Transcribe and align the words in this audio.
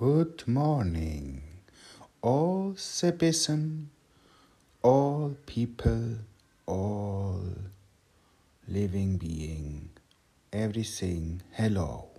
Good 0.00 0.48
morning, 0.48 1.42
all 2.22 2.72
citizens, 2.74 3.90
all 4.82 5.36
people, 5.44 6.16
all 6.64 7.42
living 8.66 9.18
being, 9.18 9.90
everything. 10.54 11.42
Hello. 11.52 12.09